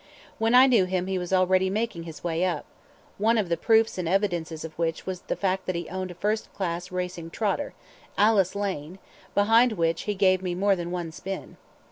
When 0.39 0.55
I 0.55 0.65
knew 0.65 0.85
him 0.85 1.05
he 1.05 1.19
was 1.19 1.31
already 1.31 1.69
making 1.69 2.05
his 2.05 2.23
way 2.23 2.43
up; 2.43 2.65
one 3.19 3.37
of 3.37 3.49
the 3.49 3.55
proofs 3.55 3.99
and 3.99 4.09
evidences 4.09 4.65
of 4.65 4.73
which 4.73 5.05
was 5.05 5.21
that 5.27 5.61
he 5.75 5.89
owned 5.89 6.09
a 6.09 6.15
first 6.15 6.51
class 6.55 6.91
racing 6.91 7.29
trotter 7.29 7.75
"Alice 8.17 8.55
Lane" 8.55 8.97
behind 9.35 9.73
which 9.73 10.05
he 10.09 10.15
gave 10.15 10.41
me 10.41 10.55
more 10.55 10.75
than 10.75 10.89
one 10.89 11.11
spin. 11.11 11.55